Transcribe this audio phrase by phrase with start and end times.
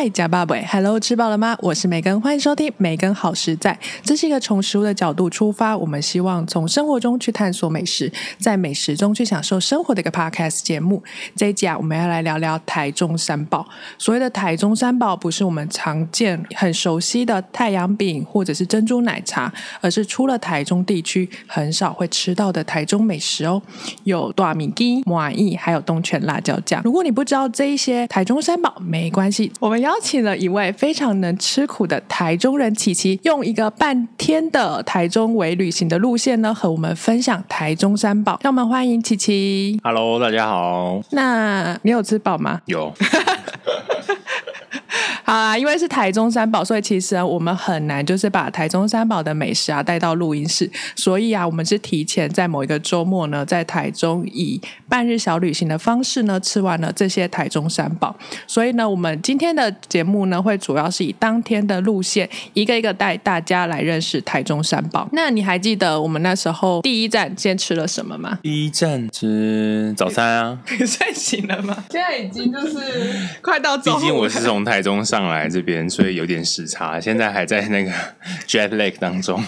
[0.00, 1.58] 嗨，假爸爸，Hello，吃饱了吗？
[1.60, 3.76] 我是梅根，欢迎收听梅根好实在。
[4.04, 11.02] 这是一个从食物的角度出发，我们希望从生活中去探索美食，在美食中去享受生活的一个 Podcast 节目。
[11.34, 13.66] 这一集啊，我们要来聊聊台中三宝。
[13.98, 23.60] 所谓的台中三宝，不是我们常见、很熟悉的太阳饼或者是珍珠奶茶，而是出了台中地区很少会吃到的台中美食哦。
[24.04, 26.80] 有大米鸡、麻意，还有东泉辣椒酱。
[26.84, 38.38] 如果你不知道这一些台中三宝，没关系，我们要邀请了一位非常能吃苦的台中人琪琪，用一个半天的台中为旅行的路线呢，和我们分享台中三宝。
[38.42, 39.80] 让我们欢迎琪琪。
[39.82, 41.00] Hello，大家好。
[41.12, 42.60] 那你有吃饱吗？
[42.66, 42.92] 有，
[45.28, 58.16] 好啊，因为是台中三宝，所以其实啊我们很难就是把台中三宝的美食啊带到录音室，所以啊，我们是提前在某一个周末呢，在台中以半日小旅行的方式呢，吃完了这些台中三宝。
[58.46, 65.06] 所以呢，我们今天的节目呢，会主要是以当天的路线，一个一个带大家来认识台中三宝。
[65.12, 68.38] 那你还记得我们那时候第一站先吃了什么吗？
[68.42, 70.58] 第一站吃早餐啊。
[70.80, 71.84] 你睡醒了吗？
[71.90, 72.78] 现在已经就是
[73.42, 77.90] 快到毕竟我是从台中上上来这边，所以有点时差，现在还在那个
[78.46, 79.42] jet lag 当中。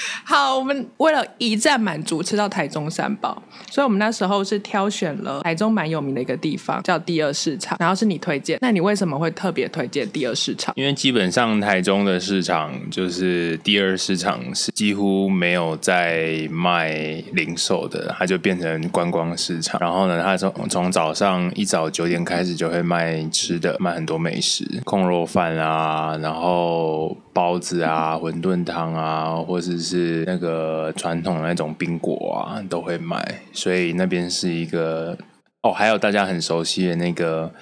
[0.24, 8.58] 好，我们为了一站满足吃到台中三宝，所以我们那时候是挑选了台中蛮有名的一个地方，叫第二市场，然后是你推荐。
[8.60, 10.74] 那你为什么会特别推荐第二市场？
[10.76, 16.92] 因为基本上台中的市场就是第二市场是几乎没有在卖
[17.32, 19.80] 零售的，它就变成观光市场。
[19.80, 33.42] 然后呢，它从从早上一早九点开始就会卖吃的，卖很多美食，控肉饭啊，然后包子啊、馄饨汤啊，或者是那个传统的那种冰果啊，都会卖。
[33.52, 35.18] 所以那边是一个
[35.62, 37.52] 哦，还有大家很熟悉的那个。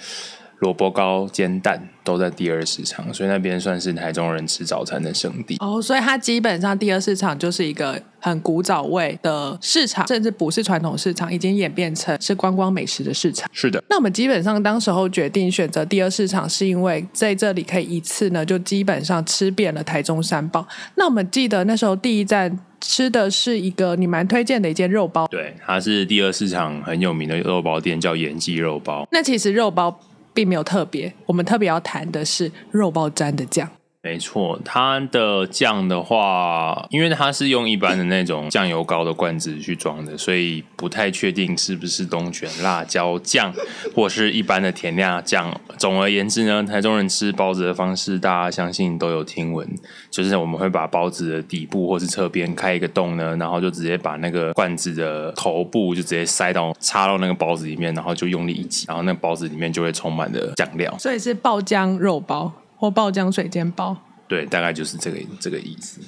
[0.61, 5.57] 萝卜糕、煎蛋都在第二市场，所以那边算是台中人吃早餐的圣地。
[5.59, 13.49] 哦，所以它基本上第二市场就是一个很古早味的市场，甚至不是传统市场，已经演变成是观光美食的市场。
[13.53, 20.67] 是的，那我们基本上当时候决定选择第二市场，是因为在这里可以一次呢就基本上吃遍了台中三宝。
[20.97, 29.09] 那我们记得那时候第一站吃的是一个你蛮推荐的一间肉包，对，它是第二市场很有名的肉包店，叫延记肉包。
[29.11, 29.99] 那其实肉包
[30.33, 33.69] 并没有特别，我们特别要谈的是肉包沾的酱。
[34.03, 43.53] 没错，它的酱的话，因为它是用一般的那种酱油膏的罐子去装的，所以不太确定是不是东泉辣椒酱，
[43.95, 45.55] 或是一般的甜辣酱。
[45.77, 49.69] 总而言之呢，台中人吃包子的方式，大家相信都有听闻，
[50.11, 60.97] 就是我们会把包子的底部或是侧边开一个洞呢，然后就直接把那个罐子的头部就直接塞到插到那个包子里面，然后就用力一挤，然后那个包子里面就会充满了酱料。
[60.99, 62.51] 所以是爆浆肉包
[62.81, 63.95] 或爆浆水煎包。
[64.27, 66.01] 对，大概就是这个这个意思。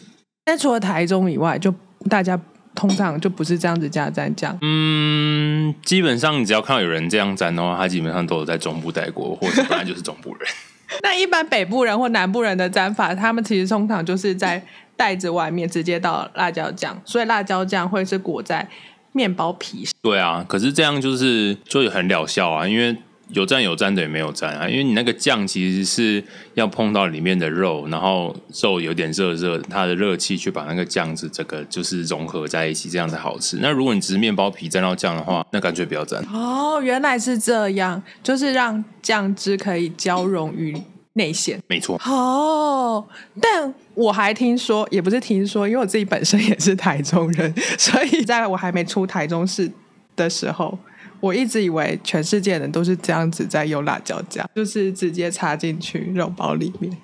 [0.44, 1.72] 但除了台中以外，就
[2.09, 2.41] 大家
[2.75, 4.56] 通常就不是这样子加蘸酱。
[4.62, 10.49] 嗯，基本上你只要看到有人这样蘸的话，他基本上都有在中部待过，或者本来就是中部人。
[11.03, 14.62] 那一般北部人或南部人的蘸法，他们其实通常就是在
[14.97, 18.69] 袋子外面直接倒辣椒酱，所以辣椒酱会是裹在
[19.12, 19.93] 面包皮上。
[20.03, 22.97] 对啊，可是这样就是就很疗效啊，因为
[23.32, 26.22] 有蘸有蘸的也没有蘸啊，因为你那个酱其实是
[26.54, 33.59] 要碰到里面的肉，然后肉有点热热，它的热气去把那个酱子这个就是融合在一起，这样才好吃。
[33.60, 36.22] 那如果你只是面包皮蘸到酱的话，那干脆不要蘸。
[36.32, 40.76] 哦，原来是这样，就是让酱汁可以交融于
[41.15, 41.59] 内馅。
[41.69, 43.03] 没错，哦，
[43.41, 49.71] 但我还听说，也不是听说，因为我自己本身也是台中人，所以在我还没出台中市
[50.16, 50.78] 的时候，
[51.22, 56.97] 我一直以为全世界人都是这样子在用辣椒酱，就是直接插进去肉包里面。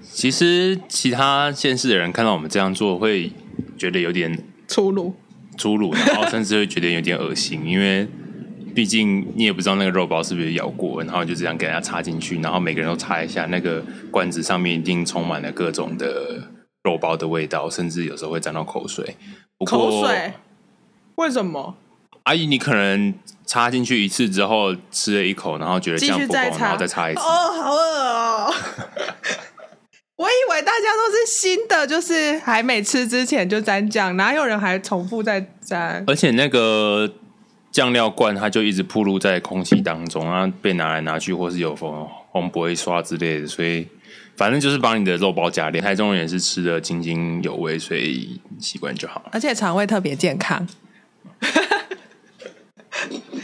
[0.00, 3.32] 其实其他县市的人看到我们这样做，会
[3.76, 4.38] 觉得有点
[4.68, 5.12] 粗鲁，
[5.58, 8.06] 粗鲁，然后甚至会觉得有点恶心，因为
[8.72, 16.48] 毕竟你也不知道那个肉包是不是咬过，然后就这样给它插进去，然后每个人都插一下，那个罐子上面一定充满了各种的
[16.84, 19.16] 肉包的味道，甚至有时候会沾到口水。
[19.58, 20.32] 不过口水？
[21.16, 21.76] 为什么？
[22.24, 23.14] 阿姨，你可能
[23.46, 27.20] 插进去一次之后吃了一口，然后觉得这继样不够，续再插，然后再插一次。
[27.20, 28.54] 哦，好饿哦！
[30.16, 36.04] 我以为大家都是新的，就是还没吃之前就沾酱，哪有人还重复在沾？
[36.06, 37.12] 而且那个
[37.72, 43.88] 酱料罐，它就一直铺露在空气当中，然后被拿来拿去，或是有风风不会刷之类的，所以
[44.36, 45.82] 反正就是把你的肉包加练。
[45.82, 49.30] 台中人也是吃的津津有味，所以习惯就好了。
[49.32, 50.64] 而且肠胃特别健康。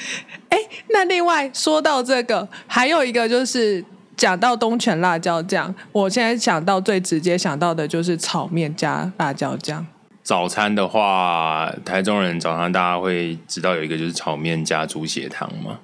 [0.51, 0.59] 哎，
[0.91, 3.85] 那另外说到这个，还有一个就是
[4.17, 9.87] 讲到东泉辣椒酱，我现在想到最直接想到的就是炒面加辣椒酱。
[10.23, 15.79] 早餐的话，台中人早上大家会知道有一个就是炒面加猪血汤嘛。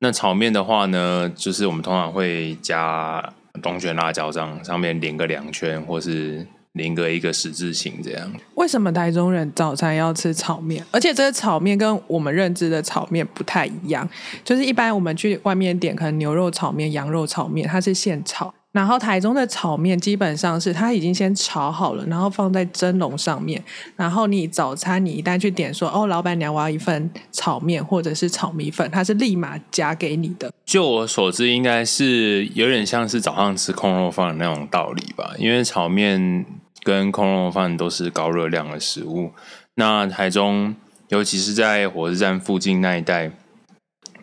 [0.00, 8.32] 那炒面的话呢，就是我们通常会加东泉辣椒酱，上面连个两圈，或是连个一个十字形这样。
[8.54, 10.84] 为什么台中人早餐要吃炒面？
[10.90, 14.08] 而且这个炒面跟我们认知的炒面不太一样，
[14.44, 18.52] 就是一般我们去外面点可能牛肉炒面、羊肉炒面，它是现炒。
[18.72, 23.62] 然后台中的炒面基本上是它已经先炒好了，然后放在蒸笼上面。
[23.96, 30.52] 然后你早餐你一旦去点说哦，老板娘我要一份炒面或者是炒米粉，它是立马夹给你的。
[30.66, 35.32] 就我所知，应该是有点像是早上吃空肉饭的那种道理吧。
[35.38, 36.44] 因为炒面
[36.86, 39.32] 跟空肉饭都是高热量的食物。
[39.74, 40.76] 那台中，
[41.08, 43.32] 尤其是在火车站附近那一带。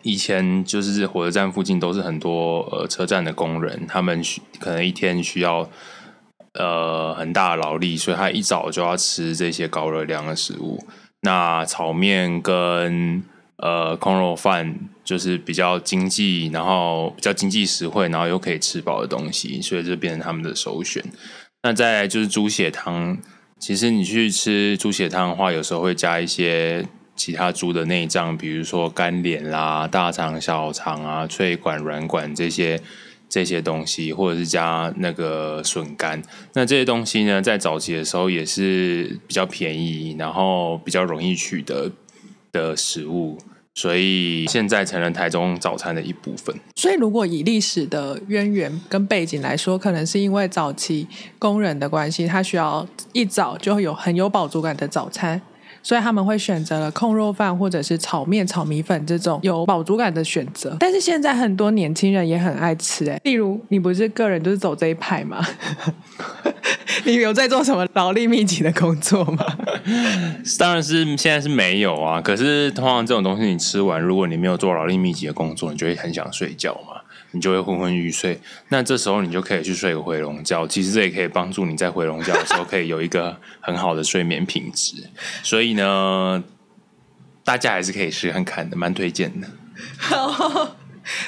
[0.00, 5.68] 以前就是火车站附近都是很多呃车站的工人，他们需可能一天需要
[6.54, 10.82] 呃很大的劳力，所以他一早就要吃这些高热量的食物。
[11.20, 13.22] 那炒面跟
[13.56, 14.74] 呃空肉饭
[15.04, 21.02] 就是比较经济，然后比较经济实惠，然后又可以吃饱的东西，所以就变成他们的首选。
[21.64, 23.18] 那再来就是猪血汤，
[23.58, 26.86] 其实你去吃猪血汤的话，有时候会加一些。
[27.16, 32.80] 其他猪的内脏，比如说肝连啦、大肠、小肠啊、脆管、软管这些
[33.28, 36.20] 这些东西，或者是加那个笋干，
[36.54, 41.92] 那这些东西呢，在早期的时候也是比较便宜，然后比较容易取得
[42.50, 43.38] 的食物，
[43.74, 46.54] 所以现在成了台中早餐的一部分。
[46.76, 51.06] 所以，如果以历史的渊源跟背景来说，可能是因为早期
[51.38, 55.40] 工人的关系，他需要一早就有很有饱足感的早餐。
[55.84, 60.76] 所以他们会选择了控肉饭或者是炒面、炒米粉这种有饱足感的选择。
[60.80, 65.46] 但是现在很多年轻人也很爱吃，哎，例如你不是个人就是走这一派吗？
[67.04, 69.44] 你有在做什么劳力密集的工作吗？
[70.58, 72.20] 当然是现在是没有啊。
[72.20, 77.02] 可是通常这种东西你吃完，如果你没有做劳力密集的工作，你就会很想睡觉嘛。
[77.34, 78.38] 你就会昏昏欲睡，
[78.68, 80.64] 那这时候你就可以去睡个回笼觉。
[80.68, 85.10] 其实这也可以帮助你在回笼觉的时候，可以有一个很好的睡眠品质。
[85.42, 86.44] 所以呢，
[87.42, 89.48] 大家还是可以试看看的，蛮推荐的。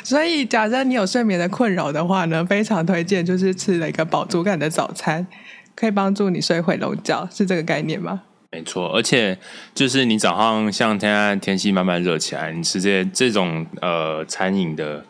[0.04, 5.26] 所以，假设你有睡眠的困扰的话呢，非常推荐就是吃了一个饱足感的早餐，
[5.74, 8.22] 可以帮助你睡回笼觉，是这个概念吗？
[8.52, 9.36] 没错，而且
[9.74, 15.04] 就是你早上像现在天气慢慢热起来，你吃这些这种呃餐饮的。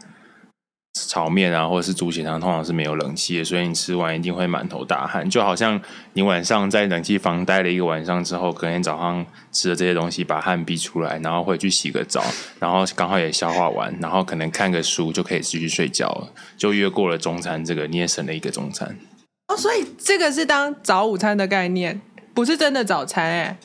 [1.08, 5.80] 炒面啊，或者是猪血汤，通常是没有冷气的，所以你吃完一定会满头大汗，就好像
[6.14, 12.24] 你晚上在冷气房待了一个晚上之后，隔天早上吃的这些东西把汗逼出来，然后回去洗个澡，
[12.58, 18.96] 然后刚好也消化完，然后可能看个书就可以继续睡觉了，就越过了中餐，这个你也省了一个中餐。
[19.48, 22.00] 哦，所以这个是当早午餐的概念，
[22.32, 23.58] 不是真的早餐哎。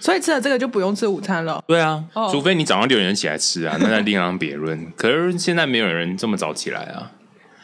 [0.00, 1.62] 所以吃了这个就不用吃午餐了。
[1.66, 4.86] 对啊，除非你早上六点起来吃啊，那那另当别论。
[4.96, 7.12] 可是现在没有人这么早起来啊。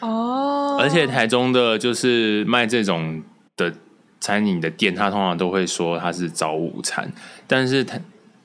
[0.00, 0.78] 哦。
[0.80, 3.22] 而且台中的就是卖这种
[3.56, 3.72] 的
[4.20, 7.12] 餐饮的店，他通常都会说它是早午餐，
[7.46, 8.00] 但是台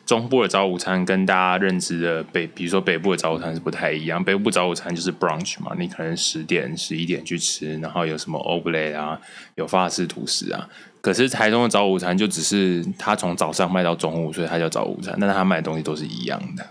[0.05, 4.23] 中部的早午餐跟大家认知的北，比如说北部的早午餐是不太一样。
[4.23, 9.19] 北部早午餐就是 brunch 嘛，你可能十点、十一点去吃，然后有什么 o b l e 啊，
[9.55, 10.67] 有法式吐司啊。
[11.05, 15.15] 可是台中的早午餐就只是他从早上卖到中午，所以他叫早午餐。
[15.21, 16.65] 但是他卖的东西都是一样的。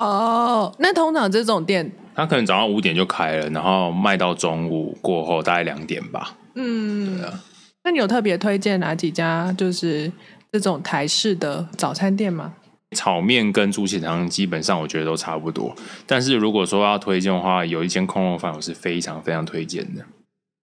[0.00, 6.36] 哦，那通常这种店，他可能早上五点就开了，然后卖到中午过后大概两点吧。
[6.56, 7.44] 嗯，对啊。
[7.84, 10.10] 那你有特别推荐哪几家就是
[10.50, 12.54] 这种台式的早餐店吗？
[12.96, 15.72] 炒面跟猪血汤基本上我觉得都差不多。
[16.08, 20.04] 但是如果说要推荐的话，有一间空肉饭我是非常非常推荐的。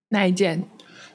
[0.10, 0.62] 哪一间？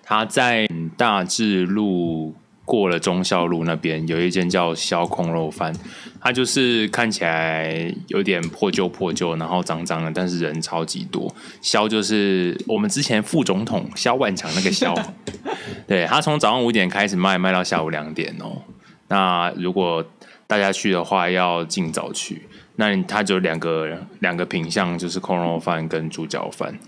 [0.09, 2.33] 他在大智路
[2.65, 5.73] 过了忠孝路那边有一间叫肖空肉饭，
[6.21, 11.35] 它就是看起来有点破旧破旧，然后脏脏的，但是人超级多。
[11.61, 14.95] 肖就是我们之前副总统肖万强那个肖，
[15.89, 18.63] 对他从早上五点开始卖，卖到下午两点哦。
[19.09, 20.05] 那如果
[20.47, 22.43] 大家去的话，要尽早去。
[22.77, 26.79] 那他就两个两个品相，就是空肉饭跟猪脚饭。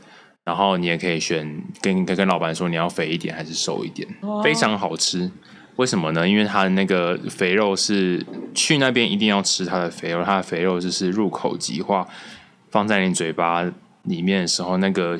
[0.48, 4.08] 然后你也可以选跟跟跟老板说你要肥一点还是瘦一点，
[4.42, 5.30] 非常好吃。
[5.76, 6.26] 为什么呢？
[6.26, 8.24] 因为它的那个肥肉是
[8.54, 12.08] 去那边一定要吃它的肥肉，它的肥肉就是入口即化，
[12.70, 13.70] 放在你嘴巴
[14.04, 15.18] 里面的时候，那个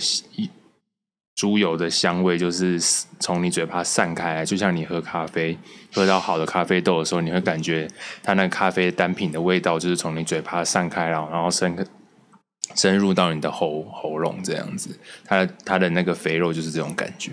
[1.37, 2.81] 猪油的香味就是
[3.21, 5.59] 从你嘴巴散开来，就像你喝咖啡
[5.93, 7.87] 喝到好的咖啡豆的时候，你会感觉
[8.23, 11.77] 它那咖啡单品的味道就是从你嘴巴散开了，然后深
[12.75, 14.99] 深入到你的喉喉咙这样子。
[15.25, 17.33] 它它的那个肥肉就是这种感觉。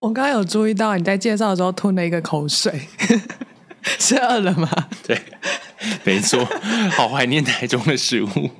[0.00, 2.88] 我刚刚有注意到你在介绍的时候吞了一个口水，
[3.98, 4.68] 是饿了吗？
[5.06, 5.20] 对，
[6.04, 6.44] 没错，
[6.96, 8.50] 好怀念台中的食物。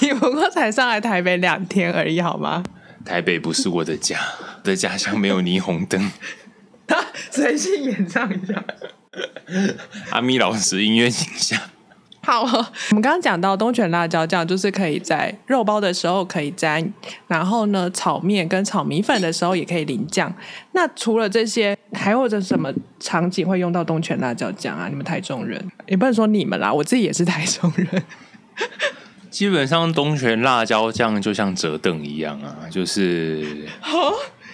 [0.00, 2.62] 你不过才上来台北两天而已，好吗？
[3.04, 4.18] 台北不是我的家，
[4.62, 6.10] 我的家乡没有霓虹灯。
[7.30, 8.64] 随性演唱一下，
[10.10, 11.60] 阿咪老师音乐形象。
[12.24, 12.42] 好，
[12.90, 16.92] 我们刚刚讲到东泉辣椒酱，就是可以在肉包的时候可以沾，
[17.26, 20.32] 然后呢，炒面跟炒米粉的时候也可以淋酱。
[20.72, 24.88] 那除了这些，还有着什么场景会用到东泉辣椒酱啊？
[24.88, 28.02] 你们台中人也不能说你们啦，我自己也是台中人。
[29.30, 33.66] 基本上东泉辣椒酱就像折凳一样啊，就是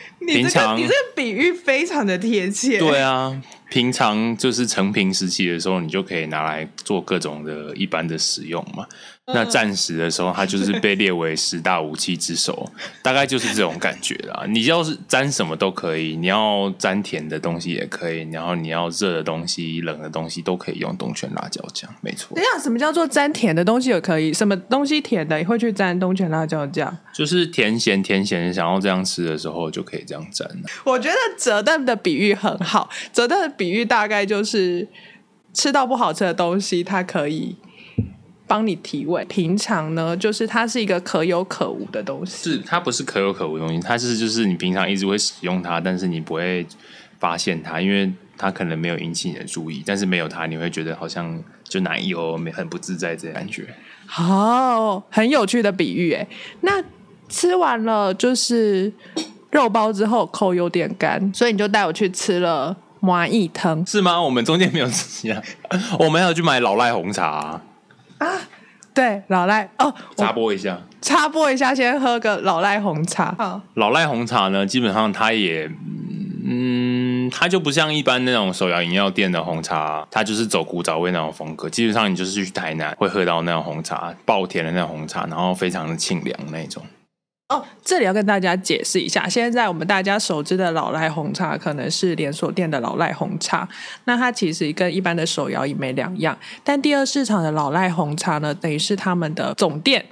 [0.26, 2.78] 你这个你这个比喻非常的贴切。
[2.78, 3.40] 对啊。
[3.70, 8.84] 平常就是成平时期的时候，你就可以拿来做各种的一般的使用嘛。
[9.32, 12.68] 那战时的时候，它就是被列为十大武器之首，
[13.00, 14.44] 大概就是这种感觉啦。
[14.48, 22.34] 你要是沾什么都可以，你要沾甜的东西也可以，然后你要热的东西、冷的东西都可以用东泉辣椒酱，没错。
[22.34, 24.34] 等下，什么叫做沾甜的东西也可以？
[24.34, 26.98] 什么东西甜的也会去沾东泉辣椒酱？
[27.14, 30.48] 就是甜咸甜咸，想要这样吃的时候就可以这样沾。
[30.84, 34.86] 我觉得折凳的比喻很好，折凳的比喻大概就是
[35.52, 37.56] 吃到不好吃的东西，它可以。
[38.46, 42.50] 帮你提味，平常呢，就是它是一个可有可无的东西。
[42.50, 46.66] 是，它不是可有可无的东西，它是就是你平常一直会使用它，但是你不会
[47.20, 49.84] 发现它，因为它可能没有引起你的注意。
[49.86, 53.72] 但是没有它，你会觉得好像就奶油很不自在这感觉。
[54.06, 56.26] 好，很有趣的比喻哎。
[56.62, 56.82] 那
[57.28, 58.92] 吃完了就是
[59.50, 64.20] 肉包之后，口有点干，所以你就带我去吃了麻意汤，是吗？
[64.22, 65.42] 我们中间没有吃啊，
[65.98, 67.60] 我们还要去买老赖红茶。
[68.18, 68.28] 啊，
[68.92, 73.34] 对，老赖哦，插播一下，插播一下，先喝个老赖红茶。
[73.38, 75.70] 好，老赖红茶呢，基本上它也，
[76.46, 81.68] 嗯，它就不像一般那种手摇饮料店的红茶，它就是走古早味那种风格。
[81.68, 86.82] 基本上你就是去台南会喝到那种红茶，爆甜的那种红茶，然后非常的清凉那种。
[87.50, 93.68] 哦，这里要跟大家解释一下，现在我们大家熟知的老赖红茶可能是连锁店的老赖红茶，
[94.04, 96.38] 那它其实跟一般的手摇饮没两样。
[96.62, 100.06] 但第二市场的老赖红茶呢，等于是他们的总店，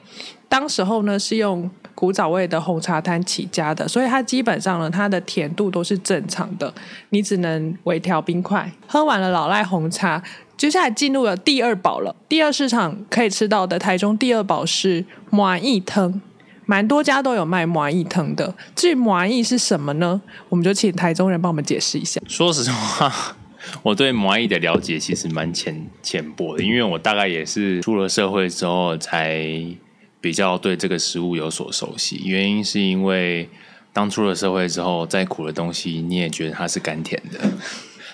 [0.48, 6.74] 当时候呢是用古早味的红茶摊起家的，所以它基本上呢，它的甜度都是正常的，
[7.10, 8.68] 你只能微调冰块。
[8.88, 10.20] 喝完了老赖红茶，
[10.56, 12.16] 接下来进入了第二宝了。
[12.28, 16.20] 第二市场可以吃到的台中第二宝是麻意汤。
[16.70, 20.20] 蛮多家都有卖麻意藤的，至于麻意是什么呢？
[20.50, 22.20] 我们就请台中人帮我们解释一下。
[22.28, 23.36] 说实话，
[23.82, 29.42] 我对麻意的了解其实蛮浅浅薄的，因为我大概也是出了社会之后才
[30.20, 32.20] 比较对这个食物有所熟悉。
[32.26, 33.48] 原因是因为
[33.94, 37.40] 当出了社会之后，再苦的东西你也觉得它是甘甜的。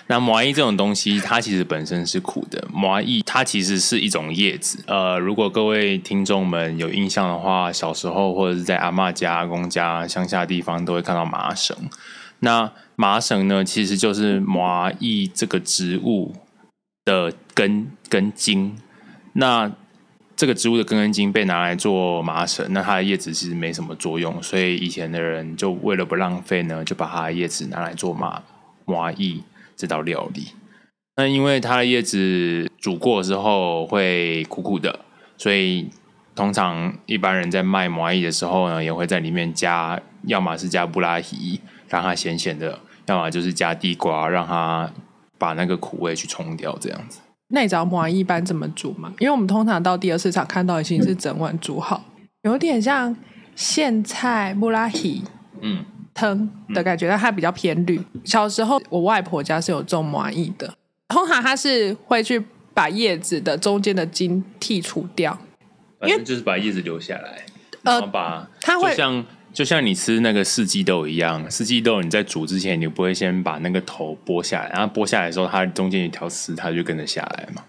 [0.07, 2.67] 那麻意这种东西，它其实本身是苦的。
[2.71, 4.83] 麻意它其实是一种叶子。
[4.85, 11.75] 呃，如果各位听众们有印象的话，小时候或者是在阿妈家、阿公家、乡下地方都会看到麻绳。
[12.41, 16.35] 那麻绳呢，其实就是麻意这个植物
[17.03, 18.77] 的根根茎。
[19.33, 19.71] 那
[20.35, 28.43] 这个植物的根根茎被拿来做麻绳，那它的叶子其实没什么作用，所以以前的人就为了不浪费呢，就把它的叶子拿来做麻
[28.85, 29.41] 麻意。
[29.75, 30.47] 这道料理，
[31.17, 34.99] 那因为它的叶子煮过之后会苦苦的，
[35.37, 35.89] 所以
[36.33, 44.91] 通常一般人在卖麻蚁的时候呢，也会在里面加，要么是加布拉提，让它咸咸的；要么就是加地瓜，让它
[45.37, 46.77] 把那个苦味去冲掉。
[46.79, 49.13] 这样子，那你知道麻蚁一般怎么煮吗？
[49.19, 52.03] 因为我们通常到第二市场看到已经是整碗煮好，
[52.43, 53.15] 有点像
[53.55, 55.23] 苋菜布拉提，
[55.61, 55.85] 嗯。
[56.15, 58.01] 藤的感觉，但它比较偏绿。
[58.23, 60.73] 小时候我外婆家是有种麻蚁的，
[61.09, 62.43] 通常它是会去
[62.73, 65.37] 把叶子的中间的茎剔除掉，
[65.99, 67.45] 反正就是把叶子留下来，
[67.83, 77.61] 然后把它会像就像你吃那个四季豆一样，四季豆你在煮之前，你不会先把那个头剥下来，然后剥下来的时候，它中间一条丝它就跟着下来嘛。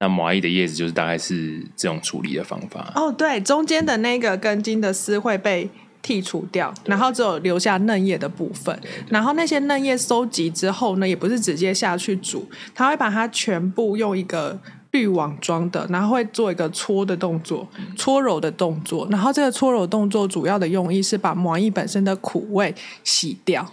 [0.00, 2.90] 那麻蚁的叶子就是大概是这种处理的方法。
[2.94, 5.68] 哦，对，中间的那个根茎的丝会被。
[6.02, 8.78] 剔除掉，然后只有留下嫩叶的部分。
[9.08, 14.58] 然后那些嫩叶收集之后呢，也不是直接下去煮，它会把它全部用一个
[14.90, 19.06] 滤网装的，然后会做一个搓的动作，搓揉的动作。
[19.10, 23.72] 然后这个搓揉动作主要的用意是把毛衣本身的苦味洗掉。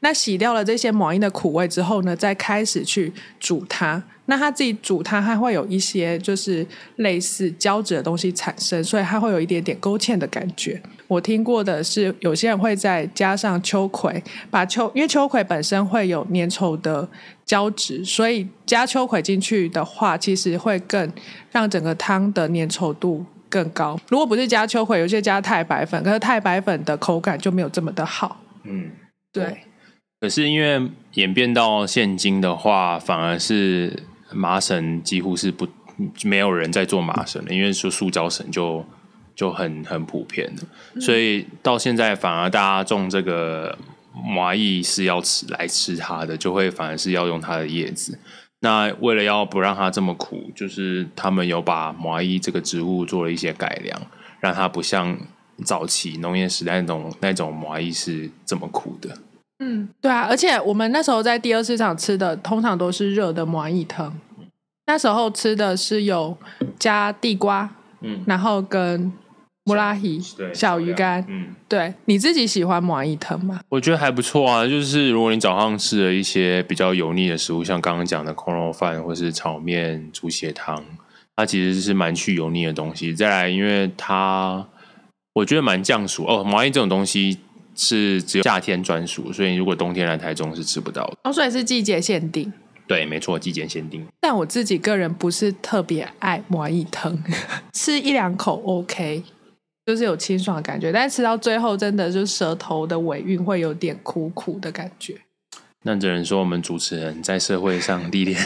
[0.00, 4.02] 那洗掉了这些麻印的苦味之后呢，再开始去煮它。
[4.28, 10.80] 那它自己煮它，它会有一些就是类似胶质的东西产生，所以它会有一点点勾芡的感觉。
[11.06, 17.08] 我听过的是，有些人会再加上秋葵，把秋因为秋葵本身会有粘稠的
[17.44, 21.12] 胶质，所以加秋葵进去的话，其实会更
[21.52, 23.96] 让整个汤的粘稠度更高。
[24.08, 28.42] 如果不是加秋葵，有些加太白粉，可是太白粉的口感就没有这么的好。
[28.64, 28.90] 嗯，
[29.32, 29.56] 对，
[30.20, 35.68] 可是因为演变到现今的话，反而是麻绳几乎是不
[36.24, 38.84] 没有人在做麻绳了，因为说塑胶绳就
[39.34, 43.78] 就很很普遍了，所以到现在反而大家种这个
[44.14, 48.18] 麻艺是要吃来吃它的，就会反而是要用它的叶子。
[48.60, 54.00] 那为了要不让它这么苦，就是他们有把麻艺这个植物做了一些改良，
[54.40, 55.16] 让它不像
[55.62, 59.18] 早期农业时代那种那种麻艺是这么苦的。
[59.58, 64.12] 嗯，对啊，而且我们那时候在第二市场吃的，通常都是热的麻薏汤。
[64.86, 66.36] 那时候吃的是有
[66.78, 67.68] 加地瓜，
[68.02, 69.12] 嗯然后跟
[69.64, 71.24] 木拉希对小鱼干。
[71.28, 71.54] 嗯。
[71.68, 73.60] 对，你自己喜欢麻薏汤吗？
[73.68, 80.84] 我觉得还不错啊，就是如果你早上吃了一些比较油腻的食物，像刚刚讲的空肉饭或是炒面、猪血汤，
[81.34, 83.12] 它其实是蛮去油腻的东西。
[83.12, 84.64] 再来，因为它
[85.32, 87.38] 我觉得蛮降暑哦，麻叶这种东西
[87.76, 91.18] 是只有夏天专属，所以如果冬天来台中是吃不到的。
[91.24, 92.52] 哦，所以是季节限定。
[92.88, 94.06] 对，没错，季节限定。
[94.20, 97.16] 但我自己个人不是特别爱麻薏汤，
[97.74, 99.22] 吃一两口 OK，
[99.84, 105.16] 就是有清爽的感觉，但吃到最后真的就是舌头的尾韵会有点苦苦的感觉。
[105.82, 108.40] 那只能说我们主持人在社会上历练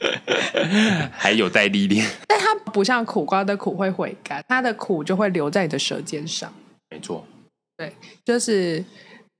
[1.12, 2.06] 还有待历练。
[2.26, 6.52] 但它不像苦瓜的苦会回甘，它的苦就会留在你的舌尖上。
[6.90, 7.26] 没错，
[8.24, 8.84] 就是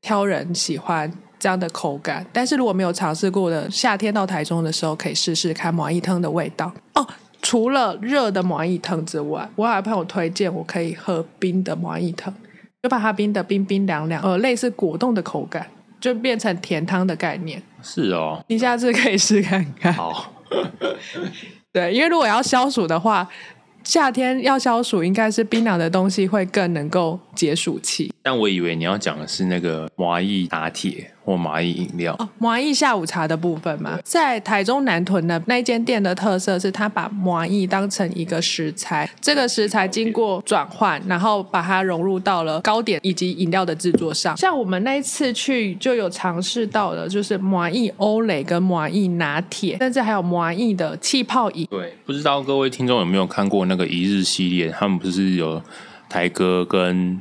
[0.00, 7.06] 挑人喜欢这样的口感，但是如果没有尝试过的，夏天到台中的时候可以试试看麻薏汤的味道哦。
[7.42, 12.32] 除了热的麻薏汤之外，我还有朋友推荐我可以喝冰的麻薏汤，
[12.82, 15.66] 就把它冰的冰冰凉凉，呃，类似果冻的口感，
[15.98, 17.62] 就变成甜汤的概念。
[17.82, 19.90] 是哦，你下次可以试看看。
[19.90, 20.34] 好，
[21.72, 23.26] 对，因为如果要消暑的话，
[23.82, 28.09] 夏天要消暑，应该是冰凉的东西会更能够解暑气。
[28.22, 32.14] 但我以为你要讲的是那个麻艺拿铁或麻艺饮料。
[32.18, 44.36] 哦，麻薏下午茶的部分嘛，在台中南屯的那一间店的特色是，它把麻薏当成一个食材，这个食材经过转换，然后把它融入到了糕点以及饮料的制作上。
[44.36, 51.66] 像我们那一次去就有尝试到的，就是麻薏欧蕾跟麻薏拿铁，甚至还有麻薏的气泡饮。
[51.70, 54.68] 对，不知道各位听众有没有看过那个一日系列？
[54.68, 55.62] 他们不是有
[56.08, 57.18] 台哥跟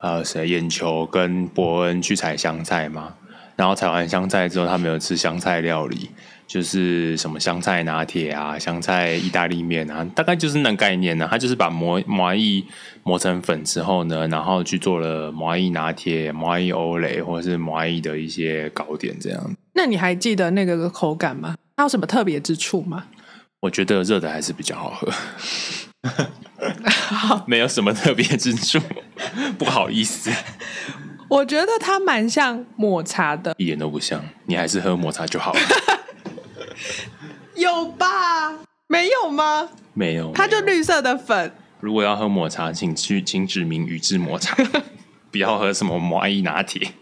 [0.00, 3.14] 呃谁眼球跟伯恩去采香菜吗？
[3.56, 6.08] 然后采完香菜之后，他们有吃香菜料理，
[6.46, 12.64] 就是什么香菜拿铁啊、香菜意大利面啊，大概就是那概念呢、他就是把磨麻薏
[13.02, 19.54] 磨成粉之后呢，然后去做了麻薏拿铁、麻薏欧蕾或者是麻薏的一些糕点这样。
[19.74, 21.54] 那你还记得那个口感吗？
[21.76, 23.04] 它有什么特别之处吗？
[23.60, 25.12] 我觉得热的还是比较好喝，
[27.46, 28.80] 没有什么特别之处，
[29.58, 30.30] 不好意思，
[31.28, 34.24] 我觉得它蛮像抹茶的，一点都不像。
[34.46, 35.60] 你还是喝抹茶就好了。
[37.56, 38.58] 有吧？
[38.86, 39.68] 没有吗？
[39.92, 41.52] 没有，它就绿色的粉。
[41.80, 44.56] 如果要喝抹茶，请去请指明宇治抹茶，
[45.30, 46.92] 不要喝什么麻薏拿铁，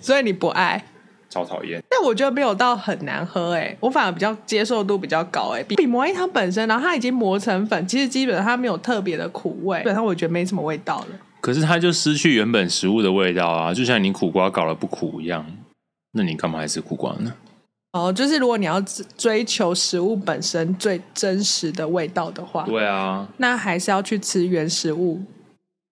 [0.00, 0.84] 所以你不爱。
[1.32, 1.82] 超讨厌。
[1.88, 11.18] 但我觉得没有到很难喝诶、我反而比较接受度比较高哎、比比魔芋汤本身，然后它已经磨成粉，其实基本上它没有特别的苦味，基本上我觉得没什么味道了。
[11.40, 15.44] 可是它就失去原本食物的味道啊，就像你苦瓜搞了不苦一样，
[16.12, 17.32] 那你干嘛还吃苦瓜呢？
[17.92, 18.80] 哦，就是如果你要
[19.18, 25.20] 追求食物本身最真实的味道的话，对啊，那还是要去吃原食物，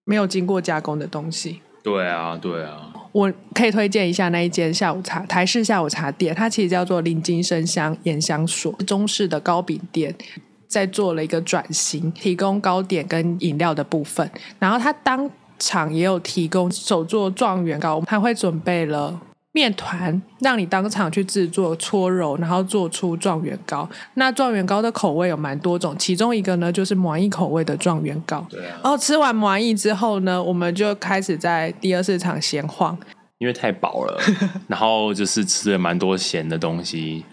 [0.04, 1.60] 没有经过加工的东西。
[1.82, 10.14] 对啊，对啊，我可以推荐一下那一间下午茶台式下午茶店，它其实叫做林金生香盐香所，中式的糕饼店。
[10.68, 19.20] 在做了一个转型，提供糕点跟饮料的部分，然后它当场也有提供手做状元糕，它会准备了
[19.52, 23.88] 面团，让你当场去制作搓揉，然后做出状元糕。
[24.14, 28.46] 那状元糕的口味有蛮多种，其中一个呢就是麻意口味的状元糕。
[28.48, 32.96] 对啊，然后吃完麻意之后呢，我们就开始在第二市场闲晃。
[33.38, 34.20] 因为太饱了，
[34.68, 37.24] 然后就是吃了蛮多咸的东西，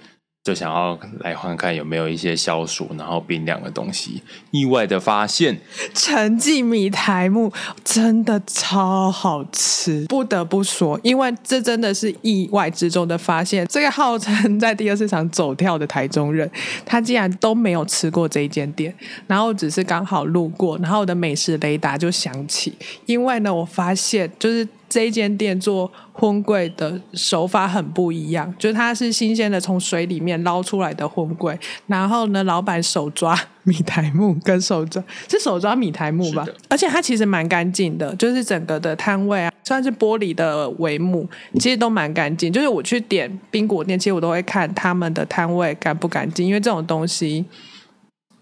[0.48, 4.24] 就想要来看看有没有一些消暑然后冰凉的东西。
[4.52, 5.60] 意外的发现，
[5.94, 7.52] 陈记米苔木
[7.84, 13.68] 真的超好吃，不得不说，因为这真的是意外之中的发现。
[13.68, 16.50] 这个号称在第二市场走跳的台中人，
[16.86, 18.96] 他竟然都没有吃过这一间店，
[19.28, 22.74] 然后只是刚好路过，然后我的美食雷达就响起，
[23.06, 24.66] 因为呢，我发现就是。
[24.90, 41.28] 这一间店做荤桂的手法很不一样，就是它是新鲜的从水里面捞出来的荤桂，然后呢，老板手抓米苔木跟手抓是手抓米苔木吧，而且它其实蛮干净的，就是整个的摊位啊，算是玻璃的帷幕，
[41.60, 42.52] 其实都蛮干净。
[42.52, 47.46] 就是我去点冰果店，其实我都会看他们的摊位干不干净，因为这种东西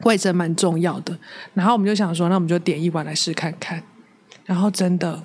[0.03, 1.17] 卫生蛮重要的。
[1.53, 3.81] 然后我们就想说，那我们就点一碗来试看看，
[4.45, 5.23] 然后真的。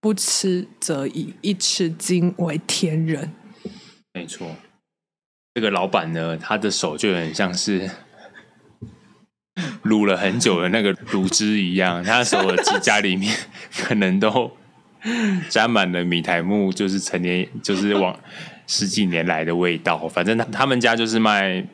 [0.00, 3.32] 不吃则已，一吃惊为天人。
[4.14, 4.56] 没错，
[5.54, 7.90] 这个老板呢，他的手就很像是
[9.84, 13.36] 卤了很久的那个卤汁一样，他的手的指甲里面
[13.76, 14.52] 可能都
[15.48, 18.18] 沾满了米苔木，就是成年，就是往
[18.68, 20.06] 十几年来的味道。
[20.08, 21.66] 反正他他们家就是卖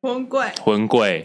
[0.00, 1.24] 荤桂、荤桂、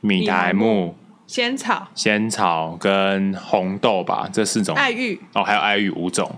[0.00, 0.96] 米苔木。
[1.34, 4.72] 仙草、仙草跟红豆吧，这四种。
[4.76, 6.30] 爱玉哦，还有爱玉五种。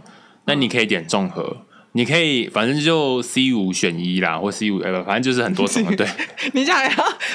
[0.47, 1.55] 那你可以点综合，
[1.93, 5.85] 你可以反正就 C 五选一啦，或 C 五呃，反正就是很多种。
[5.95, 6.09] 对，
[6.55, 6.91] 你想要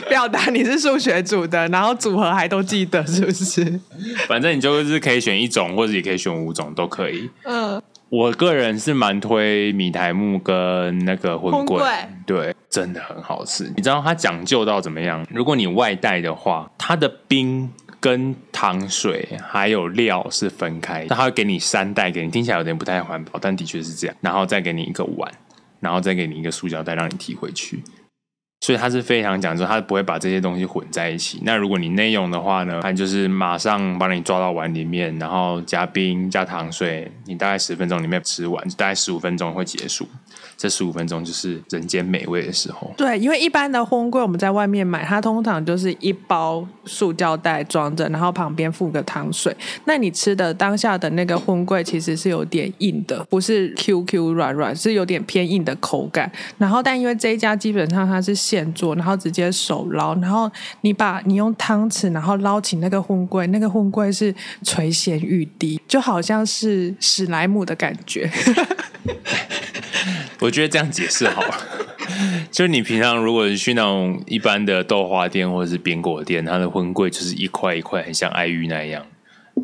[0.09, 3.79] 表达你是数学组的，然后组合还都记得是不是？
[4.27, 7.29] 反正你就是可以选一种，或者也可以选五种，都可以。
[7.43, 11.93] 嗯，我个人是蛮推米苔木跟那个荤桂，荤桂
[12.25, 13.71] 对，真的很好吃。
[13.75, 15.23] 你知道它讲究到怎么样？
[15.29, 24.15] 如果你外带的话，它的冰跟糖水还有料是分开，那它会给你三袋给你，听起来有点不太环保，但的确是这样。
[24.21, 25.31] 然后再给你一个碗，
[25.81, 27.83] 然后再给你一个塑胶袋让你提回去。
[28.61, 31.39] 所以他是非常讲究，他不会把这些东西混在一起。
[31.43, 40.07] 那如果你内用的话呢，他就是马上帮你抓到碗里面，然后加冰加糖水，你大概十分钟里面吃完，大概十五分钟会结束。
[40.55, 42.93] 这十五分钟就是人间美味的时候。
[42.95, 49.55] 对，因为一般的荤桂我们在外面买，它通常就是一包塑胶袋装着，然后旁边附个糖水。
[49.85, 56.31] 那你吃的当下的那个荤桂其实是有点硬的，不是 Q Q 软软，是有点偏硬的口感。
[56.59, 64.33] 然后，但因为这一家基本上它是现做，然后直接手捞，然后你把你用汤匙，然后捞起那个荤桂，那个荤桂是
[64.63, 68.29] 垂涎欲滴，就好像是史莱姆的感觉。
[70.41, 71.55] 我觉得这样解释好了。
[72.51, 79.05] 就是你平常如果去那种一般的豆花店或者是边果店，它的荤桂就是一块一块，很像爱玉那样，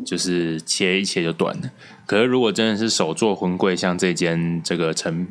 [0.06, 1.70] 就是切一切就断了。
[2.06, 5.28] 可是如果真的是手做荤桂，像这间这个陈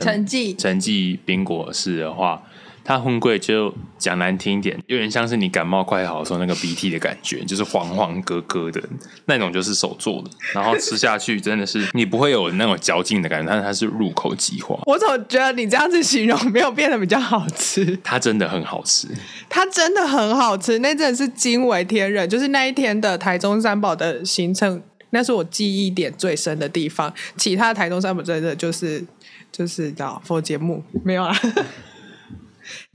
[0.00, 2.42] 成绩陈记冰果室的话，
[2.86, 8.80] 它荤贵就讲难听一点，有点像是你感冒快好的时候那个鼻涕的感觉，就是黄黄咯咯的
[9.24, 10.30] 那种，就是手做的。
[10.54, 17.98] 然后吃下去真的是你不会有那种嚼劲的感觉，但是它是入口即化，我总觉得你这样子形容没有变得比较好吃。
[18.04, 19.08] 它真的很好吃。
[19.48, 22.28] 它真的很好吃，那真的是惊为天人。
[22.28, 27.12] 就是那一天的台中三宝的行程，那是我记忆点最深的地方。
[27.36, 29.04] 其他台中三宝真的就是
[29.50, 31.36] 就是叫佛节目没有啦。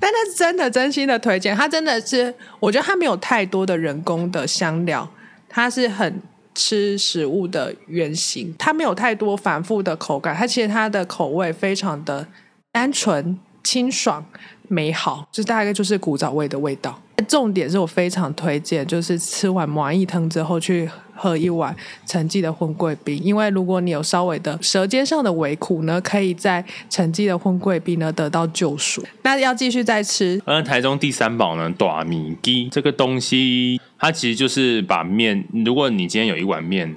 [0.02, 5.08] 但那是真的真心的推荐，它真的是，我觉得它没有太多的人工的香料，
[5.48, 6.20] 它是很
[6.56, 12.26] 吃食物的原型，它没有太多繁复的口感，它其实它的口味非常的
[12.72, 14.26] 单纯、清爽、
[14.72, 16.98] 美好，就大概就是古早味的味道。
[17.28, 21.76] 重点是我非常推荐，就是吃完麻意汤之后去喝一碗
[22.08, 29.04] 陈记的荤桂冰，因为如果你有稍微的舌尖上的微苦呢，可以在陈记的荤桂冰呢得到救赎。
[29.24, 36.96] 那要继续再吃，而台中第三宝呢，短米鸡这个东西，它其实就是把面，如果你今天有一碗面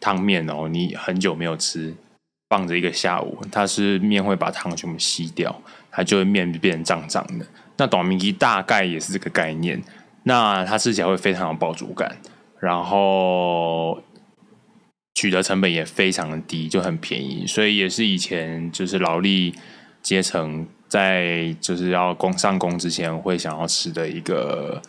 [0.00, 1.94] 汤面哦，你很久没有吃，
[2.48, 7.46] 放着一个下午，它是面会把汤全部吸掉，它就会面变成胀胀的。
[7.76, 9.82] 那短米鸡大概也是这个概念，
[10.24, 12.16] 那它吃起来会非常有饱足感，
[12.58, 14.02] 然后
[15.14, 19.54] 取得成本也非常的低，就很便宜，所以也是以前就是劳力
[20.02, 24.80] 阶层在就是要工上工之前会想要吃的一个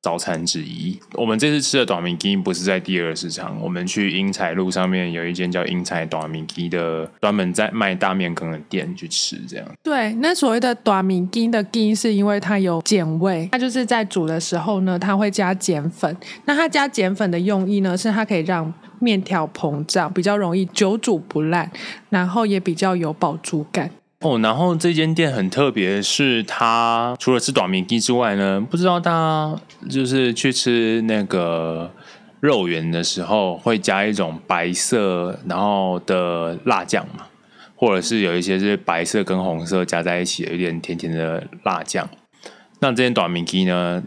[0.00, 0.98] 早餐之一。
[1.14, 9.66] 我们这次吃的短米鸡不是在第二市场，我们去英才路上面有一间叫英才短米鸡的，专门在卖大面羹的店去吃，这样。
[9.82, 16.16] 对，那所谓的短米筋的筋，是因为它有碱味，它就是在煮的时候呢，它会加碱粉。
[16.44, 21.70] 那它加碱粉的用意呢，是它可以让面条膨胀，比较容易久煮不烂，
[22.08, 23.90] 然后也比较有饱足感。
[24.20, 31.92] 哦，然后这间店很特别，是它除了吃短面鸡之外呢，不知道大家就是去吃那个
[32.40, 37.26] 肉圆的时候，会加一种白色然后的辣酱嘛，
[37.76, 42.08] 或者是有一些是白色跟红色加在一起的，有点甜甜的辣酱。
[42.80, 44.02] 那这间短米鸡呢，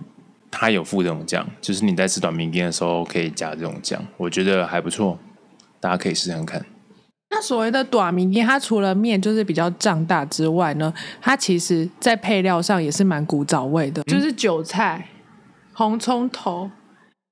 [0.52, 5.18] 它有附这种酱，就是你在吃短面鸡的时候可以加这种酱，我觉得还不错，
[5.80, 6.66] 大家可以试试看。
[7.32, 15.08] 那所谓的短米鸡，它除了面就是比较胀大之外呢，它其实在配料上也是蛮古早味的，就是韭菜、
[15.74, 16.70] 红葱头，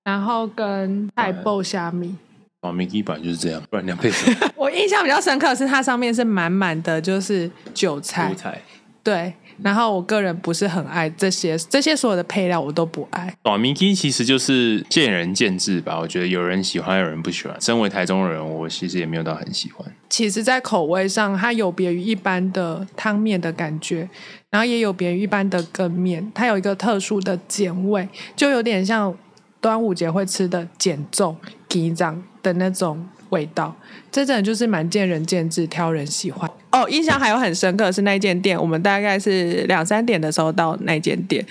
[0.05, 2.15] 然后跟菜爆虾米。
[2.61, 4.37] 短明基本来就是这样，不然你要配什么？
[4.55, 8.61] 我印象比较深刻的是它上面是满满的就是韭菜韭，菜。
[9.03, 9.33] 对。
[9.63, 13.33] 然后我个人不是很爱这些，这些所有的配料我都不爱。
[13.43, 17.59] 短米鸡其实就是见仁见智吧，我觉得有人喜欢，有人不喜欢。
[17.59, 19.85] 身为台中人，我其实也没有到很喜欢。
[20.09, 24.09] 其实，在口味上，它有别于一般的汤面的感觉，
[24.49, 29.15] 然后也有别于一般的羹面，它有一个特殊的碱味，就有点像
[29.61, 31.35] 端午节会吃的碱粽、
[31.67, 33.75] 鸡掌的那种味道。
[34.11, 36.49] 这真的就是蛮见仁见智，挑人喜欢。
[36.71, 41.45] 哦，印象还有很深刻的是那间店，我们大概是两三点的时候到那间店，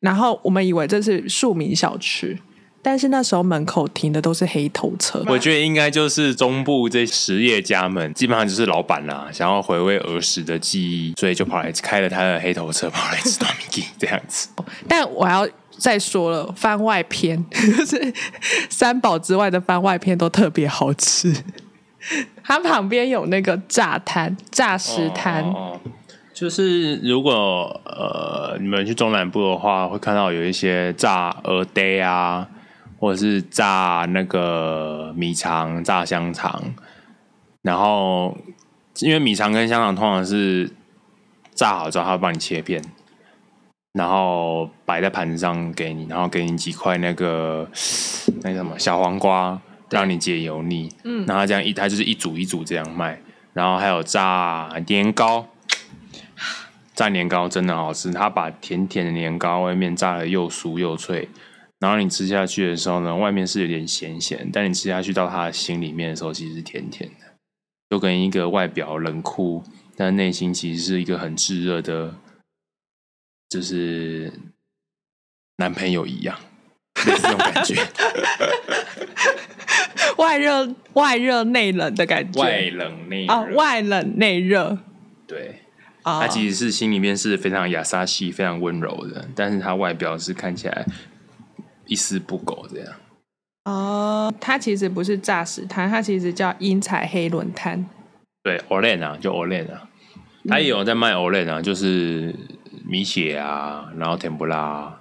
[0.00, 2.38] 然后我们以为这是庶民小吃，
[2.82, 5.22] 但是那时候门口停的都是黑头车。
[5.26, 14.48] 我觉得应该就是中部这实业家们，基本上就是老板啦，想要回味儿时的记忆，所以就跑来开了他的黑头车，跑来吃大米鸡这样子。
[14.88, 18.12] 但我要再说了，番外篇就是
[18.68, 21.34] 三宝之外的番外篇都特别好吃。
[22.42, 25.80] 它旁边有那个炸摊、炸食摊，哦
[26.32, 32.48] 就是如果呃你们去中南部的话，会看到有一些炸鹅呆啊，
[33.00, 36.62] 或者是炸那个米肠、炸香肠，
[37.62, 38.38] 然后
[39.00, 40.70] 因为米肠跟香肠通常是
[41.54, 42.80] 炸好之后，他会帮你切片，
[43.92, 47.68] 然后摆在盘子上给你，然后给你几块那个
[48.42, 50.92] 那个什么小黄瓜，让你解油腻。
[51.04, 53.20] 嗯，然后这样一，它就是一组一组这样卖。
[53.54, 55.48] 然后还有炸年糕，
[56.94, 61.28] 炸年糕真的好吃，它把甜甜的年糕外面炸的又酥又脆，
[61.80, 67.26] 然后你吃下去的时候呢，外面是有点咸咸，但你吃下去到它的心里面的时候，其实是甜甜的，
[67.90, 69.64] 就跟一个外表冷酷，
[69.96, 72.14] 但内心其实是一个很炙热的，
[73.48, 74.32] 就是
[75.56, 76.38] 男朋友一样，
[77.06, 77.76] 类似这种感觉。
[80.18, 84.78] 外热外热内冷的感觉，外冷内热，啊，外冷内热
[85.26, 85.60] 对，
[86.02, 90.84] 啊，他其实是心里面是非常雅莎系、非常温柔的，但是他外表是看起来
[91.86, 92.92] 一丝不苟这样。
[93.64, 97.86] 哦，他其实不是炸食摊，他其实叫英彩黑轮摊。
[98.42, 99.88] 对 o l e n 啊，就 o l e n 啊，
[100.48, 102.34] 他也有在卖 o l e n 啊，就是
[102.88, 105.00] 米血啊，然后甜不辣、啊，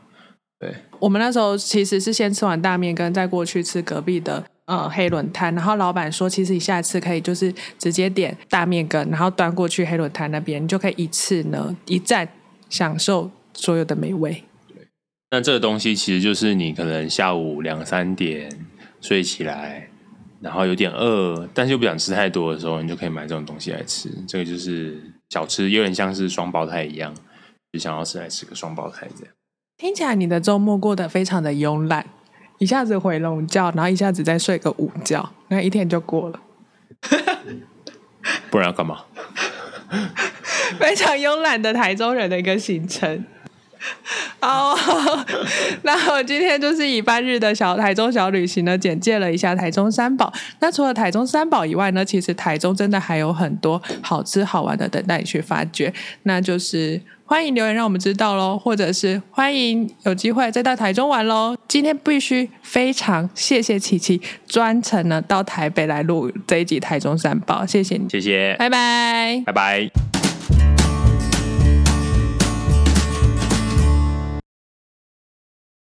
[0.60, 5.56] 对，我们那时候其实是先吃完大面羹，再过去吃隔壁的呃黑轮摊。
[5.56, 12.28] 然后老板说，其实你下次可以就是直接点大面羹，然后端过去黑轮摊那边，你就可以一次呢一站
[12.69, 14.43] 享受所有的美味。
[15.32, 18.50] 那这个东西其实就是你可能下午两三点
[19.00, 19.89] 睡起来，
[20.41, 24.10] 然后有点饿，但是又不想吃太多的时候，你就可以买这种东西来吃。
[24.28, 27.13] 这个就是小吃，有点像是双胞胎一样，
[27.71, 29.34] 就想要是来吃个双胞胎这样。
[29.77, 32.06] 听起来你的周末过得非常的慵懒，
[32.58, 36.39] 一下子回笼觉，然后一下子再睡个午觉，那一天就过了，
[38.49, 39.03] 不然要干嘛？
[40.80, 43.25] 非常慵懒的台中人的一个行程。
[44.39, 44.75] 好，
[45.84, 50.34] 那我今天就是以半日的小台中小旅行呢，简介了一下台中三宝。
[50.60, 55.93] 那除了台中三宝以外呢，其实台中真的还有很多好吃好玩的等待你去发掘。
[56.23, 61.57] 那就是欢迎留言让我们知道喽，或者是欢迎有机会再到台中玩喽。
[61.67, 69.43] 今天必须非常谢谢琪琪专程呢到台北来录这一集台中三宝，谢谢你，谢谢，拜拜。
[69.45, 70.26] 拜拜。